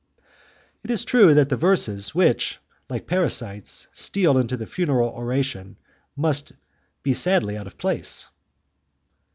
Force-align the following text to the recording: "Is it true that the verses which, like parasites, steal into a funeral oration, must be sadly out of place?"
"Is 0.83 1.03
it 1.03 1.05
true 1.05 1.35
that 1.35 1.49
the 1.49 1.55
verses 1.57 2.15
which, 2.15 2.57
like 2.89 3.05
parasites, 3.05 3.87
steal 3.91 4.39
into 4.39 4.59
a 4.59 4.65
funeral 4.65 5.09
oration, 5.09 5.77
must 6.15 6.53
be 7.03 7.13
sadly 7.13 7.55
out 7.55 7.67
of 7.67 7.77
place?" 7.77 8.27